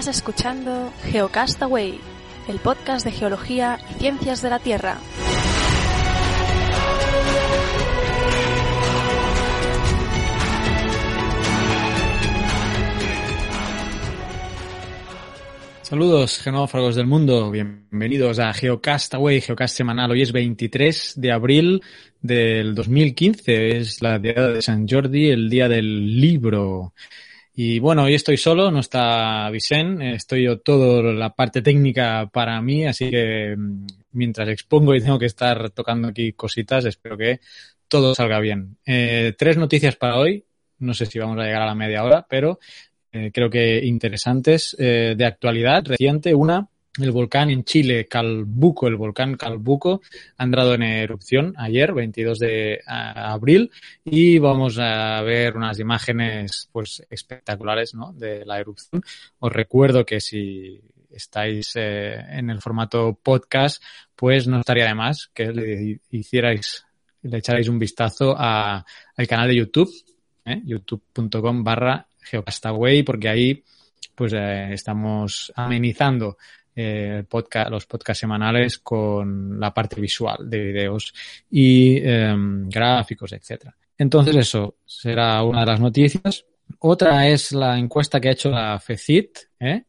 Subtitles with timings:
[0.00, 2.00] Estás escuchando Geocastaway,
[2.48, 4.96] el podcast de geología y ciencias de la Tierra.
[15.82, 17.50] Saludos, genófagos del mundo.
[17.50, 20.12] Bienvenidos a Geocastaway, Geocast semanal.
[20.12, 21.82] Hoy es 23 de abril
[22.22, 23.76] del 2015.
[23.76, 26.94] Es la día de San Jordi, el día del libro.
[27.62, 32.58] Y bueno, hoy estoy solo, no está Vicente, estoy yo todo la parte técnica para
[32.62, 37.40] mí, así que mm, mientras expongo y tengo que estar tocando aquí cositas, espero que
[37.86, 38.78] todo salga bien.
[38.86, 40.42] Eh, tres noticias para hoy.
[40.78, 42.60] No sé si vamos a llegar a la media hora, pero
[43.12, 46.34] eh, creo que interesantes eh, de actualidad reciente.
[46.34, 46.66] Una,
[47.02, 50.02] el volcán en Chile, Calbuco, el volcán Calbuco,
[50.36, 53.70] ha entrado en erupción ayer, 22 de abril,
[54.04, 58.12] y vamos a ver unas imágenes pues espectaculares ¿no?
[58.12, 59.02] de la erupción.
[59.38, 63.82] Os recuerdo que si estáis eh, en el formato podcast,
[64.14, 66.84] pues no estaría de más que le hicierais,
[67.22, 68.84] le echarais un vistazo a,
[69.16, 69.90] al canal de YouTube,
[70.44, 70.60] ¿eh?
[70.64, 73.64] youtube.com barra Geocastaway, porque ahí
[74.14, 76.36] pues eh, estamos amenizando
[76.82, 81.12] eh, podcast, los podcasts semanales con la parte visual de videos
[81.50, 83.76] y em, gráficos, etcétera.
[83.98, 86.46] Entonces eso será una de las noticias.
[86.78, 89.84] Otra es la encuesta que ha hecho la FECIT ¿eh?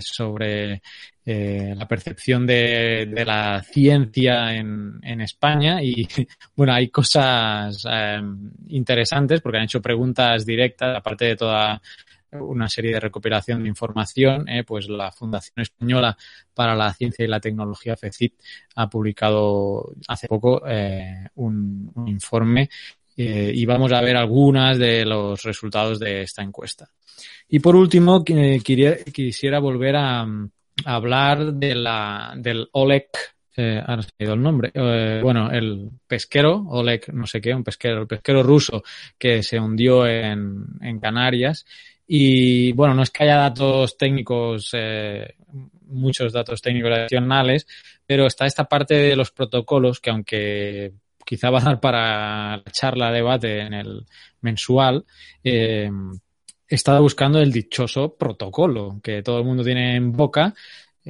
[0.00, 0.82] sobre
[1.24, 6.06] eh, la percepción de, la ciencia en, en, España y
[6.54, 11.80] bueno, hay cosas em, interesantes porque han hecho preguntas directas, aparte de toda
[12.40, 16.16] una serie de recopilación de información, eh, pues la Fundación Española
[16.54, 18.34] para la Ciencia y la Tecnología, FECIT,
[18.76, 22.68] ha publicado hace poco eh, un, informe
[23.16, 26.88] eh, y vamos a ver algunas de los resultados de esta encuesta.
[27.48, 30.26] Y por último, quisiera, volver a,
[30.84, 33.08] hablar de la, del OLEC
[33.58, 34.70] eh, ahora se ha ido el nombre,
[35.22, 38.82] bueno, el pesquero, Oleg, no sé qué, un pesquero, el pesquero ruso
[39.16, 41.64] que se hundió en Canarias
[42.06, 45.34] y bueno, no es que haya datos técnicos, eh,
[45.88, 47.66] muchos datos técnicos adicionales,
[48.06, 50.92] pero está esta parte de los protocolos que aunque
[51.24, 54.06] quizá va a dar para charla, debate en el
[54.40, 55.04] mensual,
[55.42, 55.90] eh,
[56.68, 60.54] he estado buscando el dichoso protocolo que todo el mundo tiene en boca,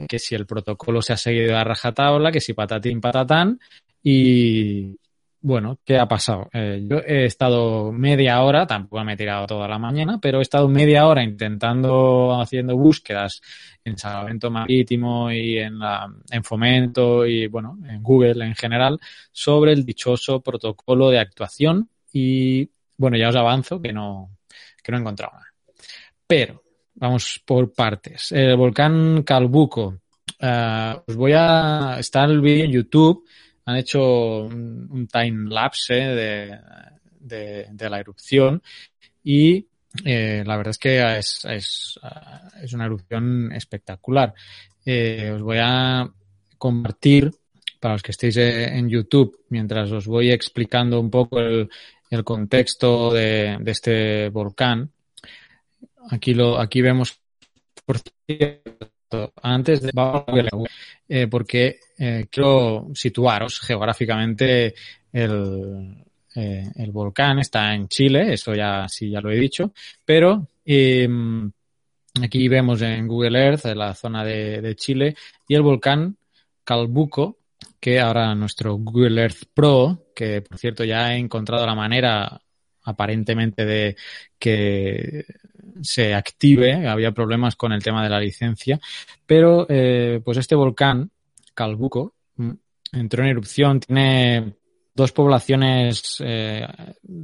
[0.08, 3.58] que si el protocolo se ha seguido a rajatabla, que si patatín patatán,
[4.02, 4.96] y,
[5.40, 6.48] bueno, ¿qué ha pasado?
[6.52, 10.42] Eh, yo he estado media hora, tampoco me he tirado toda la mañana, pero he
[10.42, 13.40] estado media hora intentando, haciendo búsquedas
[13.84, 18.98] en Salvamento Marítimo y en, la, en Fomento y, bueno, en Google en general,
[19.30, 24.38] sobre el dichoso protocolo de actuación y, bueno, ya os avanzo que no,
[24.82, 25.46] que no he encontrado nada.
[26.26, 26.62] Pero,
[26.94, 28.32] vamos por partes.
[28.32, 30.00] El volcán Calbuco.
[30.42, 31.96] Uh, os voy a...
[31.98, 33.24] estar el vídeo en YouTube
[33.66, 36.58] han hecho un, time lapse de,
[37.20, 38.62] de, de, la erupción
[39.22, 39.66] y
[40.04, 42.00] eh, la verdad es que es, es,
[42.62, 44.34] es una erupción espectacular.
[44.84, 46.08] Eh, os voy a
[46.58, 47.32] compartir,
[47.80, 51.68] para los que estéis en YouTube, mientras os voy explicando un poco el,
[52.10, 54.90] el contexto de, de, este volcán.
[56.10, 57.20] Aquí lo, aquí vemos,
[57.84, 58.90] por cierto,
[59.42, 59.92] antes de,
[61.08, 64.74] eh, porque eh, quiero situaros geográficamente
[65.12, 67.38] el, eh, el, volcán.
[67.38, 69.72] Está en Chile, eso ya sí ya lo he dicho,
[70.04, 71.08] pero eh,
[72.22, 75.14] aquí vemos en Google Earth la zona de, de, Chile
[75.48, 76.16] y el volcán
[76.64, 77.38] Calbuco,
[77.80, 82.40] que ahora nuestro Google Earth Pro, que por cierto ya he encontrado la manera
[82.82, 83.96] aparentemente de
[84.38, 85.24] que
[85.82, 88.78] se active, había problemas con el tema de la licencia,
[89.26, 91.10] pero eh, pues este volcán
[91.54, 92.50] Calbuco mm,
[92.92, 94.54] entró en erupción, tiene
[94.94, 96.66] dos poblaciones eh,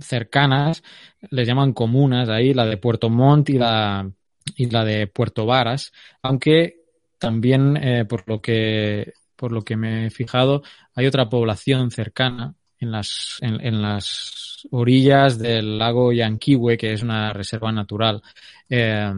[0.01, 0.83] cercanas,
[1.31, 4.11] les llaman comunas ahí, la de Puerto Montt y la,
[4.57, 6.83] y la de Puerto Varas, aunque
[7.19, 10.63] también eh, por lo que por lo que me he fijado
[10.95, 17.33] hay otra población cercana en las en, las orillas del lago Yanquihue, que es una
[17.33, 18.23] reserva natural.
[18.69, 19.13] Eh,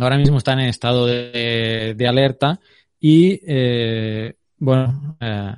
[0.00, 2.60] ahora mismo están en estado de, de alerta
[3.00, 5.54] y eh, bueno, eh,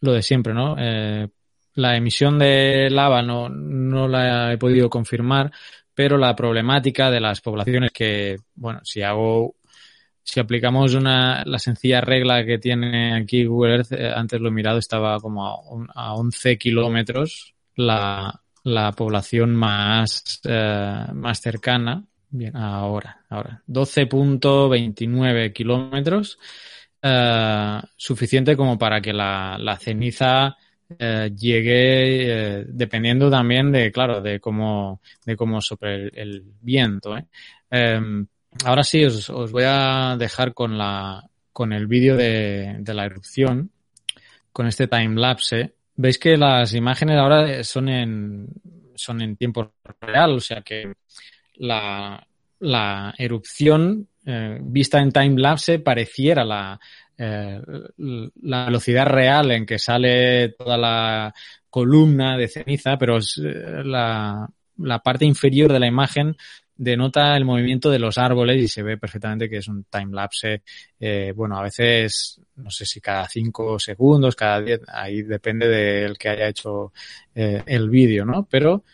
[0.00, 0.74] lo de siempre, ¿no?
[0.78, 1.28] Eh,
[1.74, 5.52] la emisión de lava no, no la he podido confirmar,
[5.94, 9.54] pero la problemática de las poblaciones que, bueno, si hago,
[10.28, 14.52] si aplicamos una, la sencilla regla que tiene aquí Google Earth, eh, antes lo he
[14.52, 15.54] mirado, estaba como a,
[15.94, 23.62] a 11 kilómetros la, la población más, eh, más cercana Bien, ahora, ahora.
[23.66, 26.38] 12.29 kilómetros.
[27.00, 30.54] Eh, suficiente como para que la, la ceniza
[30.90, 37.16] llegue, dependiendo también de, claro, de cómo, de cómo sopre el, viento.
[37.16, 37.24] ¿eh?
[38.64, 43.70] Ahora sí, os, voy a dejar con la, con el vídeo de, la erupción,
[44.52, 45.74] con este time lapse.
[45.96, 48.48] Veis que las imágenes ahora son en,
[48.94, 50.92] son en tiempo real, o sea que
[51.56, 52.24] la,
[53.18, 56.80] erupción eh, vista en time lapse pareciera la,
[57.16, 57.60] eh,
[57.96, 61.34] la velocidad real en que sale toda la
[61.70, 64.48] columna de ceniza, pero eh, la
[65.02, 66.36] parte inferior de la imagen
[66.78, 70.62] denota el movimiento de los árboles y se ve perfectamente que es un time lapse.
[70.98, 76.16] Eh, bueno, a veces, no sé si cada cinco segundos, cada diez, ahí depende del
[76.16, 76.92] que haya hecho
[77.34, 78.46] eh, el vídeo, ¿no?
[78.48, 78.84] Pero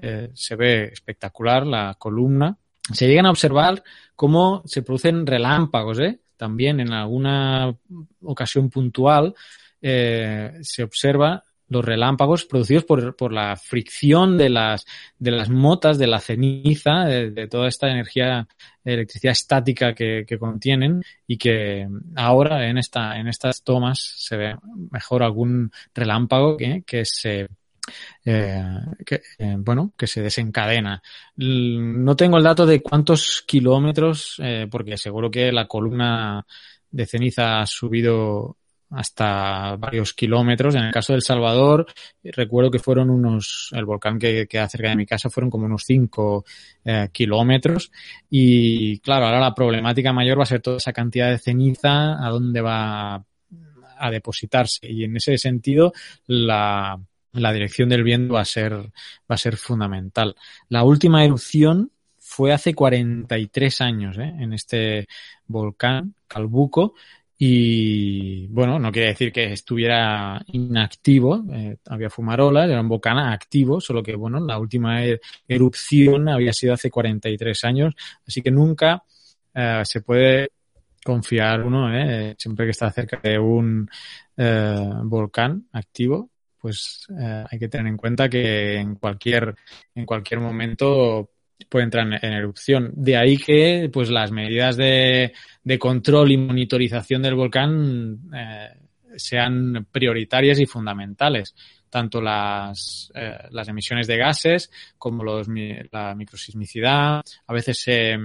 [0.00, 2.56] eh, se ve espectacular la columna.
[2.92, 3.82] Se llegan a observar
[4.14, 6.20] cómo se producen relámpagos, ¿eh?
[6.36, 7.74] También en alguna
[8.22, 9.34] ocasión puntual
[9.80, 14.84] eh, se observa los relámpagos producidos por, por, la fricción de las,
[15.18, 18.46] de las motas, de la ceniza, de, toda esta energía,
[18.84, 24.56] electricidad estática que, que, contienen y que ahora en, esta, en estas tomas se ve
[24.90, 27.48] mejor algún relámpago que, que se
[28.24, 28.62] eh,
[29.06, 31.02] que, eh, bueno, que se desencadena.
[31.36, 36.44] No tengo el dato de cuántos kilómetros, eh, porque seguro que la columna
[36.90, 38.56] de ceniza ha subido
[38.90, 40.74] hasta varios kilómetros.
[40.74, 41.86] En el caso del Salvador,
[42.22, 45.84] recuerdo que fueron unos, el volcán que queda cerca de mi casa fueron como unos
[45.86, 46.44] 5
[46.84, 47.90] eh, kilómetros.
[48.28, 52.28] Y claro, ahora la problemática mayor va a ser toda esa cantidad de ceniza, a
[52.30, 53.24] dónde va
[54.00, 54.90] a depositarse.
[54.90, 55.92] Y en ese sentido,
[56.26, 56.98] la,
[57.32, 60.34] la dirección del viento va a ser, va a ser fundamental.
[60.68, 64.32] La última erupción fue hace 43 años ¿eh?
[64.38, 65.08] en este
[65.46, 66.94] volcán, Calbuco,
[67.42, 73.80] y bueno, no quiere decir que estuviera inactivo, eh, había fumarolas, era un volcán activo,
[73.80, 77.94] solo que bueno, la última er erupción había sido hace 43 años,
[78.26, 79.02] así que nunca
[79.54, 80.50] eh, se puede
[81.02, 82.34] confiar uno, ¿eh?
[82.36, 83.88] siempre que está cerca de un
[84.36, 86.28] eh, volcán activo,
[86.58, 89.54] pues hay que tener en cuenta que en cualquier,
[89.94, 91.30] en cualquier momento
[91.68, 92.90] puede entrar en, erupción.
[92.94, 98.68] De ahí que pues las medidas de, de control y monitorización del volcán eh,
[99.16, 101.54] sean prioritarias y fundamentales.
[101.88, 105.48] Tanto las, eh, las emisiones de gases como los,
[105.90, 107.22] la microsismicidad.
[107.46, 108.16] A veces se,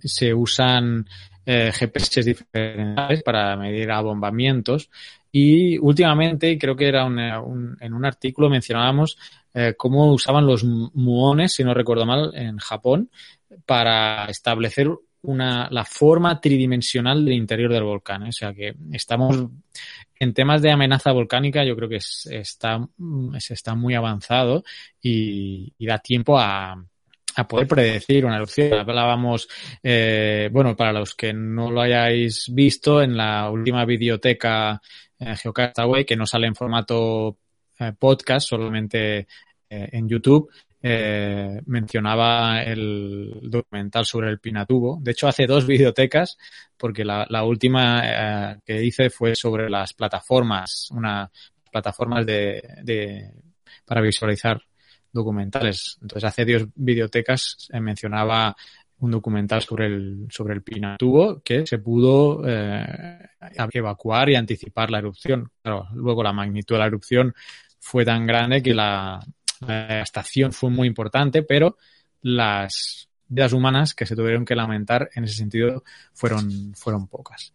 [0.00, 1.06] se usan
[1.46, 4.90] eh, GPS diferentes para medir abombamientos
[5.36, 9.18] y últimamente, creo que era una, un, en un artículo mencionábamos
[9.52, 13.10] eh, cómo usaban los muones, si no recuerdo mal, en Japón,
[13.66, 14.88] para establecer
[15.22, 18.22] una, la forma tridimensional del interior del volcán.
[18.22, 18.28] ¿eh?
[18.28, 19.48] O sea que estamos
[20.20, 22.88] en temas de amenaza volcánica, yo creo que es, está,
[23.40, 24.62] se está muy avanzado
[25.02, 26.80] y, y da tiempo a,
[27.36, 28.74] a poder predecir una erupción.
[28.74, 29.48] Hablábamos,
[29.82, 34.80] eh, bueno, para los que no lo hayáis visto, en la última videoteca
[35.18, 37.38] eh, Geocastaway, que no sale en formato
[37.78, 39.26] eh, podcast, solamente
[39.68, 40.50] eh, en YouTube,
[40.82, 44.98] eh, mencionaba el documental sobre el Pinatubo.
[45.00, 46.36] De hecho, hace dos videotecas,
[46.76, 51.30] porque la, última eh, que hice fue sobre las plataformas, una
[51.72, 53.32] plataformas de, de
[53.84, 54.60] para visualizar
[55.10, 55.98] documentales.
[56.02, 58.54] Entonces, hace dos videotecas mencionaba
[59.00, 63.28] un documental sobre el, sobre el Pinatubo que se pudo eh,
[63.72, 65.50] evacuar y anticipar la erupción.
[65.62, 67.34] Claro, luego la magnitud de la erupción
[67.78, 69.20] fue tan grande que la,
[69.66, 71.76] la estación fue muy importante, pero
[72.22, 75.82] las vidas humanas que se tuvieron que lamentar en ese sentido
[76.12, 77.52] fueron, fueron pocas.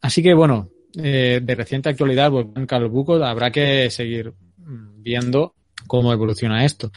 [0.00, 5.54] Así que bueno, eh, de reciente actualidad, Volcán Calbuco habrá que seguir viendo
[5.86, 6.90] cómo evoluciona esto.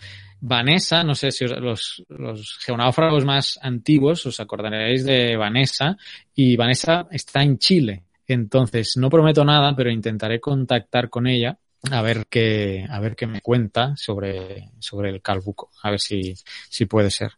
[0.46, 5.96] Vanessa, no sé si os, los, los geonáufragos más antiguos os acordaréis de Vanessa
[6.36, 8.04] y Vanessa está en Chile.
[8.28, 11.58] Entonces, no prometo nada, pero intentaré contactar con ella
[11.90, 16.34] a ver qué, a ver qué me cuenta sobre, sobre el calbuco, a ver si,
[16.70, 17.32] si puede ser.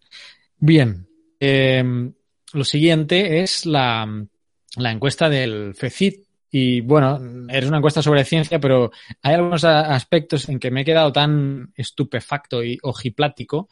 [0.57, 1.07] Bien,
[1.39, 1.83] eh,
[2.53, 4.07] lo siguiente es la,
[4.77, 6.24] la encuesta del FECIT,
[6.57, 7.19] y bueno,
[7.49, 8.89] es una encuesta sobre ciencia, pero
[9.21, 13.67] hay algunos aspectos en que me he quedado tan estupefacto y ojiplático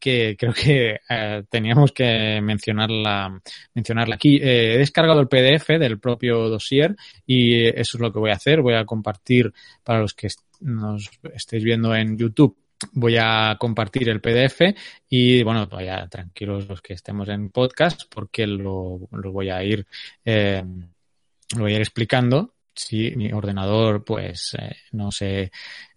[0.00, 3.40] que creo que eh, teníamos que mencionarla,
[3.72, 4.38] mencionarla aquí.
[4.42, 8.34] Eh, he descargado el PDF del propio dossier y eso es lo que voy a
[8.34, 8.62] hacer.
[8.62, 9.52] Voy a compartir
[9.84, 10.26] para los que
[10.58, 12.56] nos estéis viendo en YouTube
[12.92, 14.60] voy a compartir el PDF
[15.08, 19.86] y bueno, vaya tranquilos los que estemos en podcast porque lo, lo voy a ir
[20.24, 20.62] eh,
[21.56, 25.50] lo voy a ir explicando si mi ordenador pues eh, no se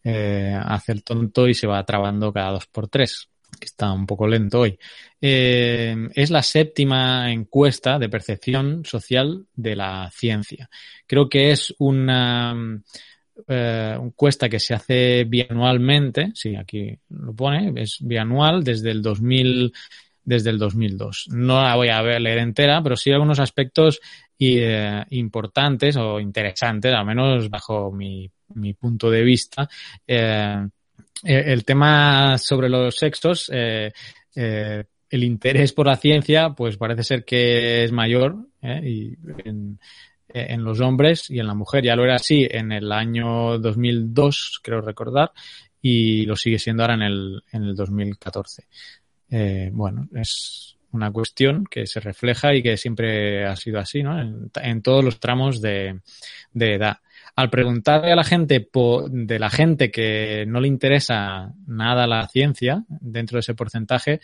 [0.03, 4.05] eh, hace el tonto y se va trabando cada dos por tres que está un
[4.05, 4.77] poco lento hoy.
[5.19, 10.69] Eh, es la séptima encuesta de percepción social de la ciencia.
[11.07, 12.55] Creo que es una
[13.47, 19.73] encuesta que se hace bianualmente, sí, aquí lo pone, es bianual desde el 2000,
[20.23, 21.27] desde el 2002.
[21.29, 23.99] No la voy a leer entera, pero sí algunos aspectos
[24.39, 29.67] eh, importantes o interesantes, al menos bajo mi, mi punto de vista.
[30.05, 30.67] Eh,
[31.23, 33.91] el tema sobre los sexos, eh,
[34.35, 38.81] eh, el interés por la ciencia, pues parece ser que es mayor ¿eh?
[38.83, 39.17] y
[39.47, 39.79] en,
[40.29, 41.83] en, los hombres y en la mujer.
[41.83, 45.31] Ya lo era así en el año 2002, creo recordar,
[45.81, 48.67] y lo sigue siendo ahora en el, en el 2014.
[49.29, 54.19] Eh, bueno, es una cuestión que se refleja y que siempre ha sido así, ¿no?
[54.19, 55.99] En, todos los tramos de,
[56.53, 56.97] edad
[57.35, 58.67] al preguntarle a la gente
[59.09, 64.21] de la gente que no le interesa nada la ciencia, dentro de ese porcentaje,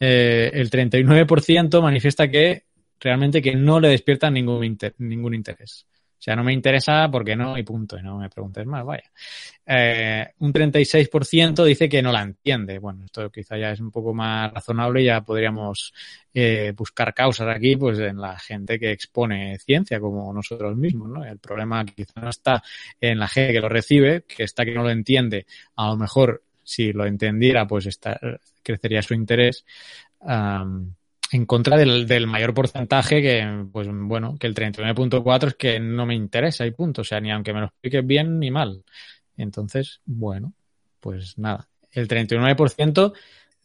[0.00, 2.64] eh, el 39% manifiesta que
[2.98, 5.86] realmente que no le despierta ningún interés.
[6.18, 7.98] O sea, no me interesa porque no y punto.
[7.98, 9.10] Y no me preguntes más, vaya.
[9.66, 12.78] Eh, un 36% dice que no la entiende.
[12.78, 15.92] Bueno, esto quizá ya es un poco más razonable ya podríamos
[16.32, 21.24] eh, buscar causas aquí, pues en la gente que expone ciencia, como nosotros mismos, ¿no?
[21.24, 22.62] El problema quizá no está
[23.00, 25.46] en la gente que lo recibe, que está que no lo entiende.
[25.76, 28.18] A lo mejor, si lo entendiera, pues está,
[28.62, 29.64] crecería su interés.
[31.32, 36.06] En contra del, del, mayor porcentaje que, pues bueno, que el 39.4 es que no
[36.06, 37.02] me interesa y punto.
[37.02, 38.84] O sea, ni aunque me lo expliques bien ni mal.
[39.36, 40.52] Entonces, bueno,
[41.00, 41.68] pues nada.
[41.90, 43.12] El 39%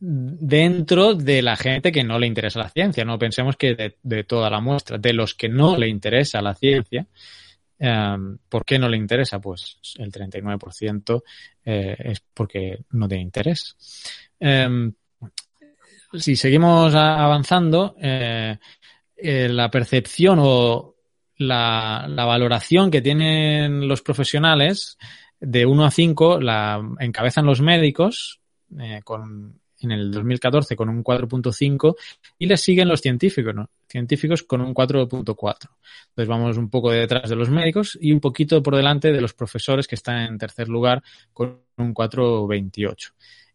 [0.02, 3.06] dentro de la gente que no le interesa la ciencia.
[3.06, 7.06] No pensemos que de, toda la muestra, de los que no le interesa la ciencia,
[7.80, 9.40] um, ¿por qué no le interesa?
[9.40, 11.24] Pues el 39%
[11.66, 13.76] eh, es porque no tiene interés.
[14.40, 14.92] Um,
[16.14, 18.58] si seguimos avanzando, eh,
[19.16, 20.96] eh, la percepción o
[21.38, 24.98] la, la, valoración que tienen los profesionales
[25.40, 28.40] de 1 a 5 la encabezan los médicos
[28.80, 31.96] eh, con, en el 2014 con un 4.5
[32.38, 33.70] y les siguen los científicos, ¿no?
[33.88, 35.26] científicos con un 4.4.
[35.26, 39.34] Entonces vamos un poco detrás de los médicos y un poquito por delante de los
[39.34, 41.04] profesores que están en tercer lugar
[41.34, 43.12] con un 4.28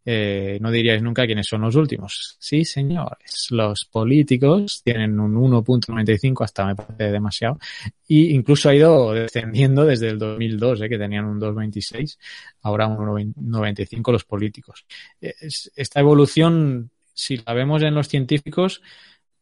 [0.08, 2.36] eh, no diríais nunca quiénes son los últimos.
[2.38, 7.58] Sí, señores, los políticos tienen un 1.95, hasta me parece demasiado,
[8.06, 12.18] y incluso ha ido descendiendo desde el 2002, eh, que tenían un 2.26,
[12.62, 12.98] ahora un
[13.34, 14.86] 1.95 los políticos.
[15.20, 18.82] Esta evolución, si la vemos en los científicos,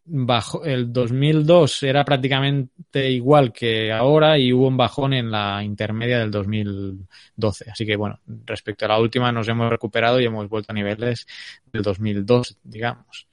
[0.07, 6.19] bajo el 2002 era prácticamente igual que ahora y hubo un bajón en la intermedia
[6.19, 7.71] del 2012.
[7.71, 11.27] Así que bueno, respecto a la última nos hemos recuperado y hemos vuelto a niveles
[11.73, 13.27] del 2002, digamos.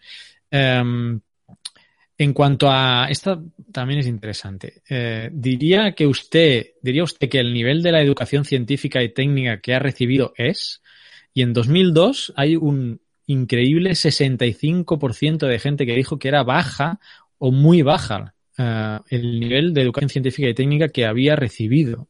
[0.52, 1.20] Um,
[2.18, 4.84] en cuanto a esta también es interesante.
[4.88, 9.60] Eh, diría que usted diría usted que el nivel de la educación científica y técnica
[9.60, 10.82] que ha recibido es
[11.34, 17.00] y en 2002 hay un increíble 65% de gente que dijo que era baja
[17.38, 22.08] o muy baja uh, el nivel de educación científica y técnica que había recibido.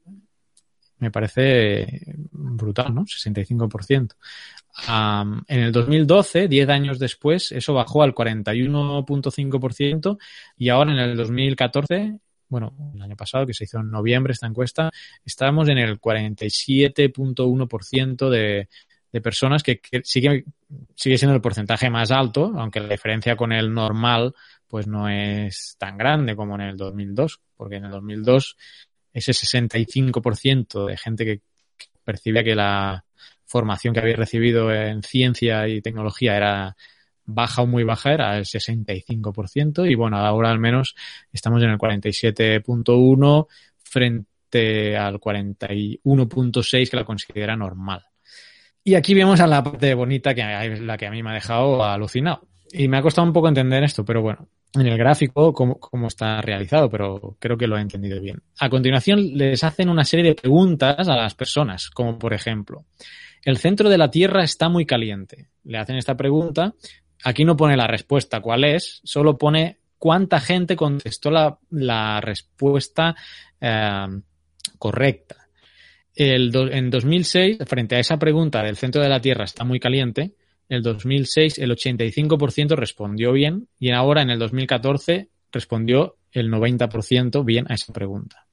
[0.97, 2.01] Me parece
[2.31, 3.05] brutal, ¿no?
[3.05, 4.11] 65%.
[4.87, 10.17] Um, en el 2012, 10 años después, eso bajó al 41.5%
[10.57, 12.19] y ahora en el 2014
[12.51, 14.91] bueno, el año pasado, que se hizo en noviembre esta encuesta,
[15.23, 18.67] estábamos en el 47.1% de,
[19.11, 20.45] de personas que, sigue,
[20.95, 24.33] sigue siendo el porcentaje más alto, aunque la diferencia con el normal
[24.67, 28.55] pues no es tan grande como en el 2002, porque en el 2002
[29.13, 31.37] ese 65% de gente que,
[31.77, 33.03] que percibía que la
[33.45, 36.77] formación que había recibido en ciencia y tecnología era
[37.25, 40.95] baja o muy baja era el 65% y bueno, ahora al menos
[41.31, 43.47] estamos en el 47.1
[43.83, 48.05] frente al 41.6 que la considera normal.
[48.83, 50.41] Y aquí vemos a la parte bonita que
[50.81, 52.47] la que a mí me ha dejado alucinado.
[52.71, 56.07] Y me ha costado un poco entender esto, pero bueno, en el gráfico cómo, cómo,
[56.07, 58.41] está realizado, pero creo que lo he entendido bien.
[58.59, 62.85] A continuación les hacen una serie de preguntas a las personas, como por ejemplo,
[63.43, 65.49] el centro de la Tierra está muy caliente.
[65.63, 66.73] Le hacen esta pregunta,
[67.23, 73.15] aquí no pone la respuesta cuál es, solo pone cuánta gente contestó la, la respuesta
[73.59, 74.07] eh,
[74.77, 75.40] correcta.
[76.15, 80.33] El en 2006, frente a esa pregunta del centro de la Tierra está muy caliente,
[80.71, 87.43] en el 2006 el 85% respondió bien y ahora en el 2014 respondió el 90%
[87.43, 88.45] bien a esa pregunta.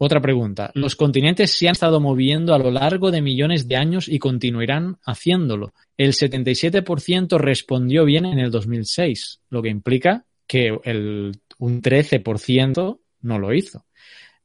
[0.00, 0.70] Otra pregunta.
[0.74, 4.98] Los continentes se han estado moviendo a lo largo de millones de años y continuarán
[5.04, 5.74] haciéndolo.
[5.96, 13.38] El 77% respondió bien en el 2006, lo que implica que el, un 13% no
[13.40, 13.84] lo hizo.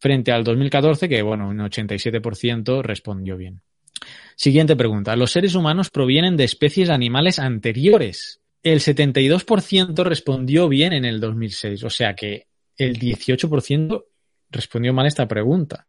[0.03, 3.62] Frente al 2014, que bueno, un 87% respondió bien.
[4.36, 5.15] Siguiente pregunta.
[5.15, 8.41] Los seres humanos provienen de especies animales anteriores.
[8.62, 14.03] El 72% respondió bien en el 2006, o sea que el 18%
[14.50, 15.88] respondió mal esta pregunta.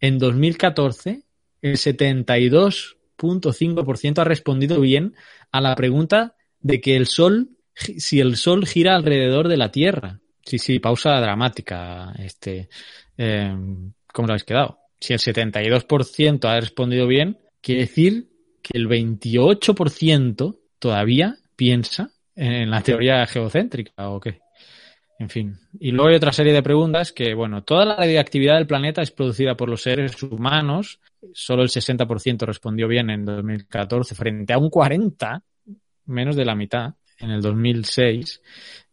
[0.01, 1.23] En 2014,
[1.63, 5.15] el 72.5% ha respondido bien
[5.53, 10.21] a la pregunta de que el Sol, si el Sol gira alrededor de la Tierra.
[10.45, 12.13] Sí, sí, pausa dramática.
[12.19, 12.69] Este,
[13.19, 13.55] eh,
[14.13, 14.79] ¿Cómo lo habéis quedado?
[14.99, 18.29] Si el 72% ha respondido bien, quiere decir
[18.63, 24.41] que el 28% todavía piensa en la teoría geocéntrica o qué.
[25.19, 25.59] En fin.
[25.81, 29.11] Y luego hay otra serie de preguntas que, bueno, toda la radioactividad del planeta es
[29.11, 31.01] producida por los seres humanos.
[31.33, 35.43] Solo el 60% respondió bien en 2014 frente a un 40,
[36.07, 38.43] menos de la mitad, en el 2006.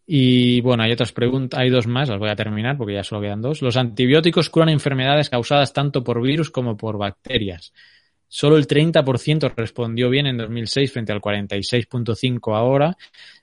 [0.06, 3.22] Y bueno, hay otras preguntas, hay dos más, las voy a terminar porque ya solo
[3.22, 3.62] quedan dos.
[3.62, 7.74] Los antibióticos curan enfermedades causadas tanto por virus como por bacterias.
[8.28, 12.98] Solo el 30% respondió bien en 2006 frente al 46.5 ahora.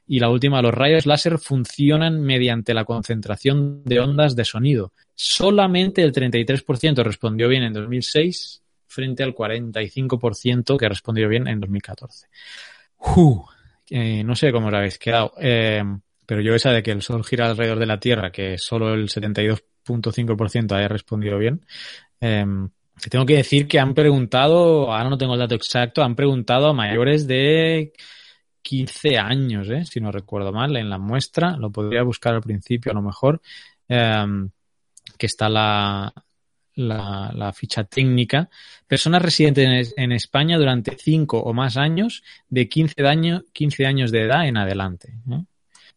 [0.05, 4.93] Y la última, los rayos láser funcionan mediante la concentración de ondas de sonido.
[5.15, 12.27] Solamente el 33% respondió bien en 2006 frente al 45% que respondió bien en 2014.
[13.91, 15.83] No sé cómo os habéis quedado, eh,
[16.27, 19.09] pero yo esa de que el Sol gira alrededor de la Tierra, que solo el
[19.09, 21.65] 72.5% haya respondido bien,
[22.21, 22.45] eh,
[23.11, 26.75] tengo que decir que han preguntado, ahora no tengo el dato exacto, han preguntado a
[26.75, 27.93] mayores de
[28.63, 29.85] 15 años, ¿eh?
[29.85, 33.41] si no recuerdo mal, en la muestra, lo podría buscar al principio a lo mejor,
[33.89, 36.13] que está la,
[36.89, 38.49] la, ficha técnica.
[38.87, 44.23] Personas residentes en, España durante 5 o más años, de 15, años 15 años de
[44.23, 45.15] edad en adelante.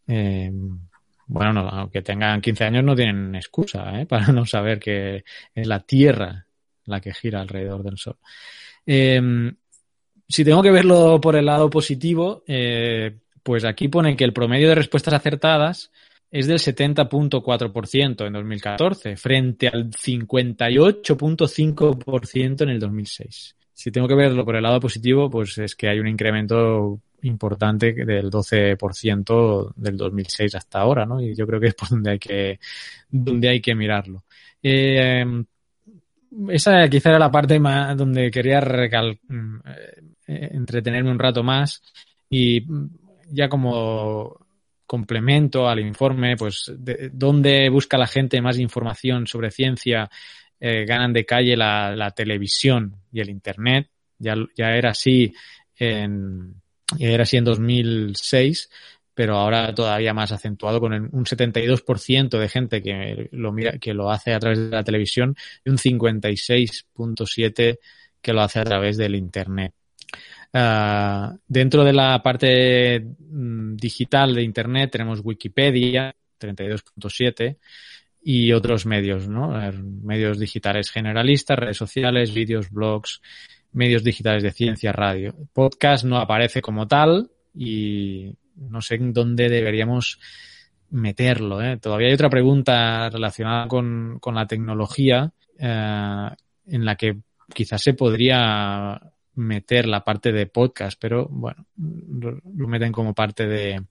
[0.07, 0.51] ¿eh?
[1.27, 4.05] Bueno, no, aunque tengan 15 años no tienen excusa ¿eh?
[4.09, 5.23] para no saber que
[5.55, 6.45] es la Tierra
[6.85, 8.17] la que gira alrededor del Sol.
[8.85, 9.55] Em,
[10.27, 14.69] si tengo que verlo por el lado positivo, eh, pues aquí pone que el promedio
[14.69, 15.91] de respuestas acertadas
[16.33, 23.55] es del 70.4% en 2014, frente al 58.5% en el 2006.
[23.71, 27.93] Si tengo que verlo por el lado positivo, pues es que hay un incremento importante
[27.93, 31.21] del 12% del 2006 hasta ahora, ¿no?
[31.21, 32.59] Y yo creo que es por donde hay que,
[33.11, 34.23] donde hay que mirarlo.
[34.63, 35.23] Eh,
[36.49, 39.19] esa quizá era la parte más donde quería eh,
[40.25, 41.79] entretenerme un rato más
[42.27, 42.65] y
[43.29, 44.42] ya como
[44.85, 50.09] complemento al informe, pues de, dónde busca la gente más información sobre ciencia,
[50.59, 53.89] eh, ganan de calle la, televisión y el internet.
[54.19, 55.33] Ya, ya era así
[55.75, 56.61] en,
[56.97, 58.69] ya era así en 2006
[59.13, 64.09] pero ahora todavía más acentuado con un 72% de gente que lo mira, que lo
[64.09, 67.77] hace a través de la televisión y un 56.7%
[68.21, 69.73] que lo hace a través del internet.
[70.53, 77.57] Uh, dentro de la parte mm, digital de internet tenemos Wikipedia, 32.7
[78.21, 79.51] y otros medios, ¿no?
[80.03, 83.21] Medios digitales generalistas, redes sociales, vídeos, blogs,
[83.73, 85.35] medios digitales de ciencia, radio.
[85.51, 90.19] Podcast no aparece como tal y no sé en dónde deberíamos
[90.91, 91.61] meterlo.
[91.61, 91.77] ¿eh?
[91.77, 96.29] Todavía hay otra pregunta relacionada con, con la tecnología eh,
[96.67, 97.17] en la que
[97.53, 98.99] quizás se podría
[99.35, 103.83] meter la parte de podcast, pero bueno, lo, meten como parte de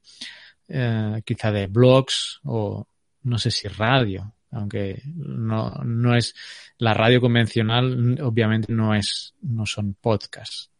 [0.68, 2.86] eh, quizá de blogs o
[3.24, 6.34] no sé si radio, aunque no, no es
[6.78, 10.70] la radio convencional, obviamente no es, no son podcasts.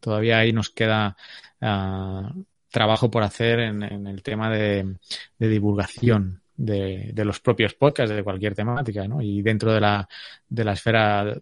[0.00, 1.16] Todavía ahí nos queda
[1.62, 4.96] uh, trabajo por hacer en, en el tema de,
[5.38, 9.22] de divulgación de, de, los propios podcasts de cualquier temática, ¿no?
[9.22, 10.06] Y dentro de la,
[10.48, 11.34] de la esfera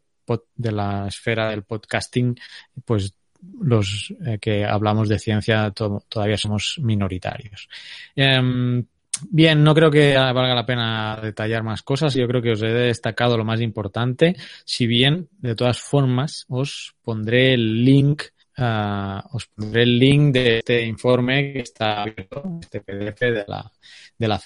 [0.55, 2.39] de la esfera del podcasting,
[2.85, 3.15] pues
[3.61, 7.69] los eh, que hablamos de ciencia to todavía somos minoritarios.
[8.15, 8.85] Eh,
[9.31, 12.15] bien, no creo que valga la pena detallar más cosas.
[12.15, 14.37] Yo creo que os he destacado lo más importante.
[14.65, 18.23] Si bien, de todas formas, os pondré el link
[18.55, 23.73] Uh, os pondré el link de este informe que está abierto, este PDF de la,
[24.19, 24.39] de la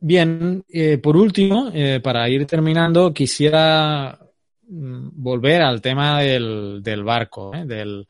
[0.00, 4.16] Bien, eh, por último, eh, para ir terminando, quisiera
[4.68, 7.64] mm, volver al tema del, barco, ¿eh?
[7.66, 8.06] del,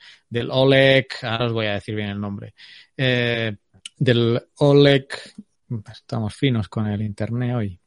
[0.50, 2.52] Oleg, ahora os voy a decir bien el nombre,
[2.94, 5.08] del Oleg,
[5.90, 7.80] estamos finos con el internet hoy,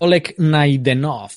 [0.00, 1.32] Oleg Naidenov.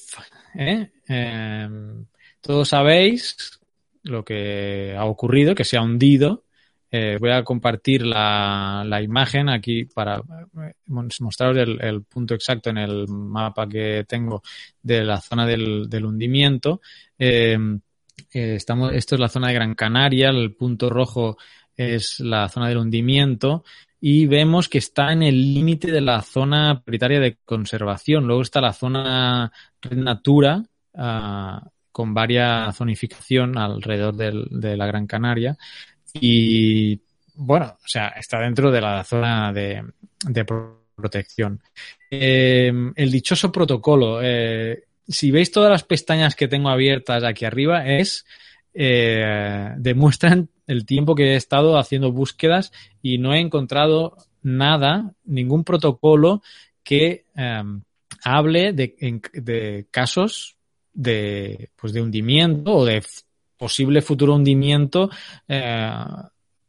[2.40, 3.60] todos sabéis
[4.04, 6.47] lo que ha ocurrido, que se ha hundido
[6.90, 10.74] eh, voy a compartir la, imagen aquí para eh,
[11.20, 14.42] mostraros el, punto exacto en el mapa que tengo
[14.82, 16.82] de la zona del, hundimiento.
[17.20, 17.58] Eh,
[18.32, 21.38] estamos, esto es la zona de Gran Canaria, el punto rojo
[21.76, 23.64] es la zona del hundimiento
[24.00, 28.26] y vemos que está en el límite de la zona prioritaria de conservación.
[28.26, 35.58] Luego está la zona Red Natura, uh, con varia zonificación alrededor de la Gran Canaria.
[36.20, 37.00] Y
[37.36, 39.84] bueno, o sea, está dentro de la zona de,
[40.28, 40.46] de
[40.96, 41.62] protección.
[42.10, 47.88] Eh, el dichoso protocolo, eh, si veis todas las pestañas que tengo abiertas aquí arriba,
[47.88, 48.26] es
[48.80, 55.64] eh, demuestran el tiempo que he estado haciendo búsquedas y no he encontrado nada, ningún
[55.64, 56.44] protocolo
[56.84, 57.64] que eh,
[58.24, 60.58] hable de, de, casos
[60.94, 63.04] de, pues de hundimiento o de
[63.58, 65.10] posible futuro hundimiento,
[65.48, 65.90] eh,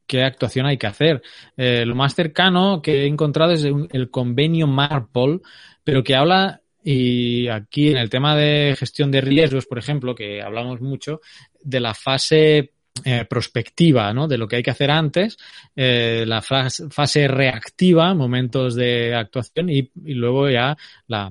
[0.07, 1.23] qué actuación hay que hacer.
[1.57, 5.43] Eh, lo más cercano que he encontrado es el convenio Marpol,
[5.85, 10.43] pero que habla, y aquí en el tema de gestión de riesgos, por ejemplo, que
[10.43, 11.21] hablamos mucho,
[11.63, 12.73] de la fase
[13.05, 14.27] eh, prospectiva, ¿no?
[14.27, 15.37] De lo que hay que hacer antes,
[15.77, 21.31] eh, la fase, reactiva, momentos de actuación y, y luego ya la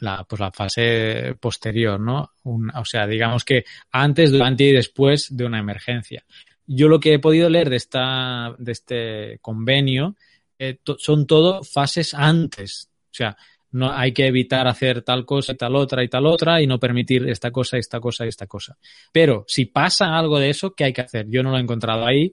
[0.00, 2.30] la, pues la fase posterior, ¿no?
[2.44, 6.24] O sea, digamos que antes, durante y después de una emergencia.
[6.66, 10.16] Yo lo que he podido leer de, esta, de este convenio
[10.58, 12.88] eh, son todo fases antes.
[13.04, 13.36] O sea,
[13.72, 16.78] no hay que evitar hacer tal cosa y tal otra y tal otra y no
[16.78, 18.78] permitir esta cosa, esta cosa y esta cosa.
[19.12, 21.26] Pero si pasa algo de eso, ¿qué hay que hacer?
[21.28, 22.32] Yo no lo he encontrado ahí.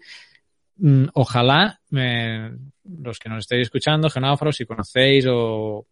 [0.78, 2.52] Mm, ojalá me,
[2.84, 5.88] los que nos estéis escuchando, genáforos, si conocéis o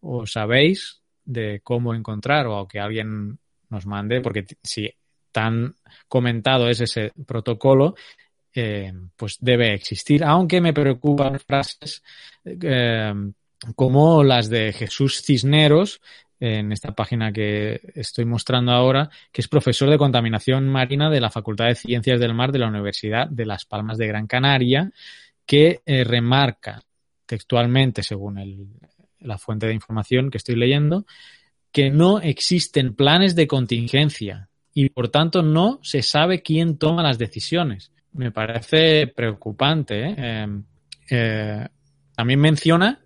[0.00, 4.90] o sabéis de cómo encontrar o que alguien nos mande, porque si
[5.32, 5.74] tan
[6.08, 7.94] comentado es ese protocolo,
[8.54, 12.02] eh, pues debe existir, aunque me preocupan frases
[12.44, 13.12] eh,
[13.74, 16.00] como las de Jesús Cisneros,
[16.38, 21.30] en esta página que estoy mostrando ahora, que es profesor de contaminación marina de la
[21.30, 24.90] Facultad de Ciencias del Mar de la Universidad de Las Palmas de Gran Canaria,
[25.46, 26.82] que eh, remarca
[27.24, 28.68] textualmente, según el,
[29.26, 31.06] la fuente de información que estoy leyendo,
[31.72, 37.18] que no existen planes de contingencia y por tanto no se sabe quién toma las
[37.18, 37.92] decisiones.
[38.12, 40.06] Me parece preocupante.
[40.06, 40.14] ¿eh?
[40.16, 40.46] Eh,
[41.10, 41.68] eh,
[42.14, 43.00] también menciona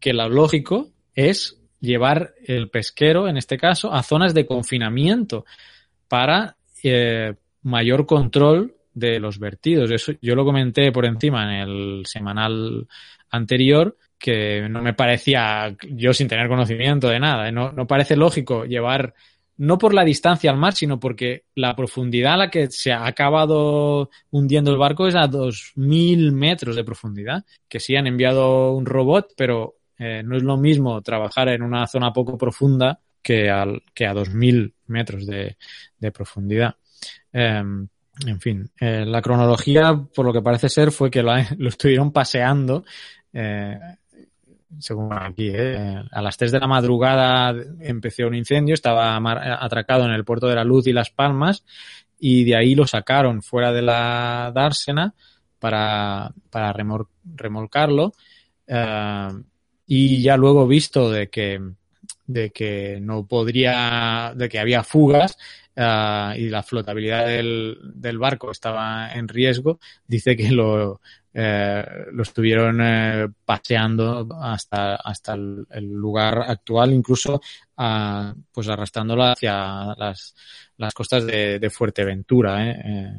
[0.00, 5.44] que lo lógico es llevar el pesquero, en este caso, a zonas de confinamiento
[6.08, 9.90] para eh, mayor control de los vertidos.
[9.90, 12.86] Eso yo lo comenté por encima en el semanal
[13.30, 18.64] anterior que no me parecía, yo sin tener conocimiento de nada, no, no parece lógico
[18.64, 19.12] llevar,
[19.58, 23.06] no por la distancia al mar, sino porque la profundidad a la que se ha
[23.06, 28.86] acabado hundiendo el barco es a 2.000 metros de profundidad, que sí han enviado un
[28.86, 33.82] robot, pero eh, no es lo mismo trabajar en una zona poco profunda que, al,
[33.92, 35.58] que a 2.000 metros de,
[36.12, 36.76] profundidad.
[37.30, 37.62] Eh,
[38.26, 42.10] en fin, eh, la cronología, por lo que parece ser, fue que lo, lo estuvieron
[42.10, 42.86] paseando
[43.36, 43.76] eh,
[44.78, 46.02] según aquí, ¿eh?
[46.10, 49.16] a las 3 de la madrugada empezó un incendio, estaba
[49.60, 51.64] atracado en el puerto de la Luz y Las Palmas
[52.18, 55.14] y de ahí lo sacaron fuera de la dársena
[55.58, 58.12] para, para remol remolcarlo
[58.68, 59.42] uh,
[59.86, 61.60] y ya luego visto de que
[62.26, 65.36] de que no podría, de que había fugas
[65.76, 71.00] uh, y la flotabilidad del, barco estaba en riesgo, dice que lo,
[71.36, 77.40] eh, lo estuvieron eh, paseando hasta, hasta el, lugar actual, incluso
[77.76, 80.36] uh, pues arrastrándolo hacia las,
[80.76, 83.12] las costas de, de Fuerteventura, ¿eh?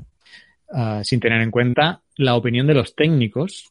[0.70, 3.70] uh, sin tener en cuenta la opinión de los técnicos,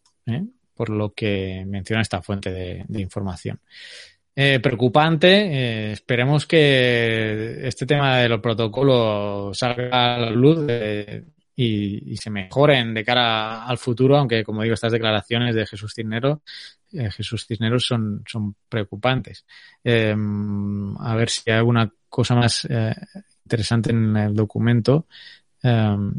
[0.74, 3.61] por lo que menciona esta fuente de, información.
[4.35, 5.92] Preocupante.
[5.92, 11.24] Esperemos que este tema de los protocolos salga a la luz eh,
[11.57, 15.93] y, y, se mejoren de cara al futuro, aunque como digo, estas declaraciones de Jesús
[15.95, 16.40] Cisneros,
[16.93, 19.45] eh, Jesús Cisneros son, son preocupantes.
[19.85, 22.67] a ver si hay alguna cosa más
[23.45, 25.07] interesante en el documento.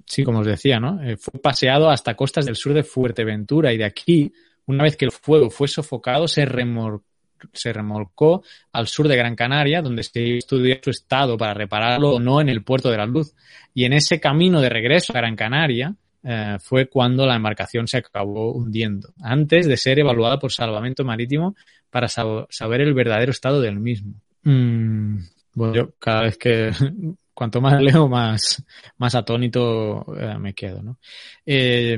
[0.05, 0.99] sí, como os decía, ¿no?
[1.17, 4.33] fue paseado hasta costas del sur de Fuerteventura y de aquí,
[4.65, 7.14] una vez que el fuego fue sofocado, se remorcó
[7.53, 12.19] se remolcó al sur de Gran Canaria, donde se estudió su estado para repararlo o
[12.19, 13.33] no en el puerto de la Luz.
[13.73, 17.97] Y en ese camino de regreso a Gran Canaria eh, fue cuando la embarcación se
[17.97, 21.55] acabó hundiendo, antes de ser evaluada por salvamento marítimo
[21.91, 24.15] para sab saber el verdadero estado del mismo.
[24.41, 25.19] Mm,
[25.53, 26.71] bueno, yo cada vez que
[27.33, 28.63] cuanto más leo, más,
[28.97, 30.97] más atónito eh, me quedo, ¿no?
[31.45, 31.97] Eh,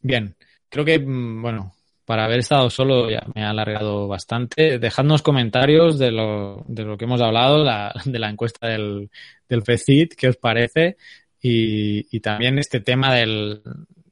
[0.00, 0.36] bien,
[0.70, 4.78] creo que, mm, bueno, para haber estado solo ya me ha alargado bastante.
[4.78, 9.10] Dejadnos comentarios de lo, de lo que hemos hablado, la, de la encuesta del,
[9.48, 10.96] del FECIT, qué os parece,
[11.40, 13.62] y, y también este tema del,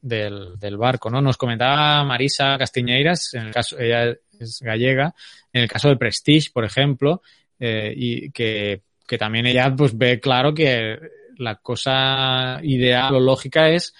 [0.00, 1.20] del, del, barco, ¿no?
[1.20, 5.14] Nos comentaba Marisa Castiñeiras, en el caso, ella es gallega,
[5.52, 7.22] en el caso del Prestige, por ejemplo,
[7.58, 10.98] eh, y que, que también ella pues ve claro que
[11.38, 13.94] la cosa ideal o lógica es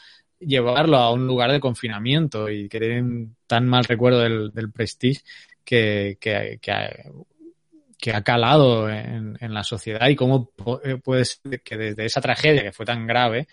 [0.47, 5.23] llevarlo a un lugar de confinamiento y que tienen tan mal recuerdo del, del Prestige
[5.65, 6.19] que,
[8.13, 10.51] ha, calado en, la sociedad y cómo
[10.85, 13.47] eh, puede ser que desde esa tragedia que fue tan grave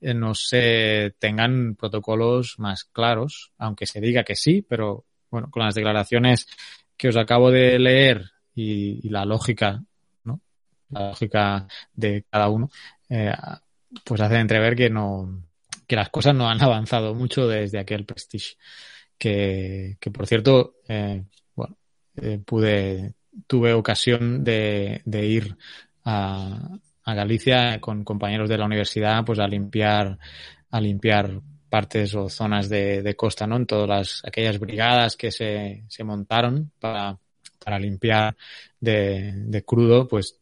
[0.00, 5.64] eh, no se tengan protocolos más claros, aunque se diga que sí, pero bueno, con
[5.64, 6.46] las declaraciones
[6.96, 9.82] que os acabo de leer y, la lógica,
[10.24, 10.40] ¿no?
[10.90, 12.70] La lógica de cada uno,
[13.08, 13.34] eh,
[14.04, 15.45] pues hace entrever que no,
[15.86, 18.56] que las cosas no han avanzado mucho desde aquel Prestige.
[19.18, 21.76] Que, que por cierto, eh, bueno,
[22.16, 23.14] eh, pude,
[23.46, 25.56] tuve ocasión de, de ir
[26.04, 30.18] a, a, Galicia con compañeros de la universidad, pues a limpiar,
[30.70, 33.56] a limpiar partes o zonas de, de costa, ¿no?
[33.56, 37.18] En todas las, aquellas brigadas que se, se montaron para,
[37.64, 38.36] para limpiar
[38.78, 40.38] de, de crudo, pues,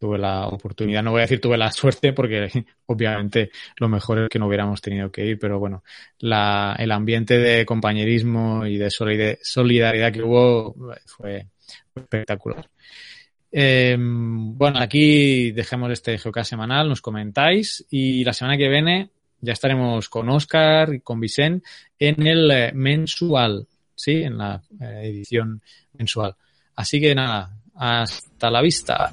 [0.00, 2.48] tuve la oportunidad, no voy a decir tuve la suerte porque
[2.86, 5.84] obviamente lo mejor es que no hubiéramos tenido que ir, pero bueno,
[6.20, 11.46] la, el ambiente de compañerismo y de solidaridad que hubo fue,
[11.94, 12.68] espectacular.
[13.52, 19.10] Eh, bueno, aquí dejemos este GeoCast semanal, nos comentáis y la semana que viene
[19.40, 21.66] ya estaremos con Oscar y con Vicente
[21.98, 25.60] en el eh, mensual, sí, en la eh, edición
[25.94, 26.34] mensual.
[26.76, 29.12] Así que nada, hasta la vista.